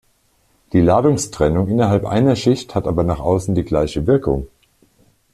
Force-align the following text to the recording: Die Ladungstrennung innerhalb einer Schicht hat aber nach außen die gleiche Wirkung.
Die 0.73 0.81
Ladungstrennung 0.81 1.67
innerhalb 1.67 2.05
einer 2.05 2.35
Schicht 2.35 2.73
hat 2.73 2.87
aber 2.87 3.03
nach 3.03 3.19
außen 3.19 3.53
die 3.53 3.63
gleiche 3.63 4.07
Wirkung. 4.07 4.47